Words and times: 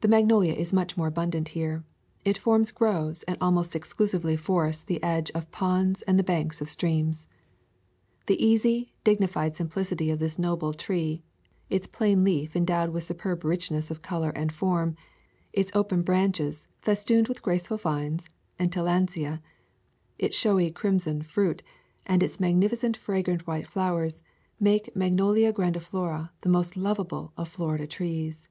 The 0.00 0.08
magnolia 0.08 0.52
is 0.52 0.70
much 0.74 0.98
more 0.98 1.06
abundant 1.06 1.48
here. 1.56 1.82
It 2.26 2.36
forms 2.36 2.72
groves 2.72 3.22
and 3.22 3.38
almost 3.40 3.74
exclusively 3.74 4.36
forests 4.36 4.84
the 4.84 5.02
edges 5.02 5.34
of 5.34 5.50
ponds 5.50 6.02
and 6.02 6.18
the 6.18 6.22
banks 6.22 6.60
of 6.60 6.68
streams. 6.68 7.26
The 8.26 8.36
easy, 8.44 8.92
dignified 9.02 9.56
simplicity 9.56 10.10
of 10.10 10.18
this 10.18 10.38
noble 10.38 10.74
tree, 10.74 11.22
its 11.70 11.86
plain 11.86 12.22
leaf 12.22 12.54
endowed 12.54 12.90
with 12.90 13.04
superb 13.04 13.46
richness 13.46 13.90
of 13.90 14.02
color 14.02 14.28
and 14.28 14.52
form, 14.52 14.94
its 15.54 15.72
open 15.74 16.02
branches 16.02 16.66
festooned 16.82 17.26
with 17.26 17.40
graceful 17.40 17.78
vines 17.78 18.28
and 18.58 18.70
tillandsia, 18.70 19.40
its 20.18 20.36
showy 20.36 20.70
crim 20.70 20.98
son 20.98 21.22
fruit, 21.22 21.62
and 22.04 22.22
its 22.22 22.38
magnificent 22.38 22.94
fragrant 22.94 23.46
white 23.46 23.66
flowers 23.66 24.22
make 24.60 24.94
Magnolia 24.94 25.50
grandiflora 25.50 26.28
the 26.42 26.50
most 26.50 26.76
lovable 26.76 27.32
of 27.38 27.48
Florida 27.48 27.86
trees. 27.86 28.48